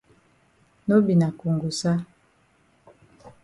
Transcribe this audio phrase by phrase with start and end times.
[0.87, 1.93] No be na kongosa.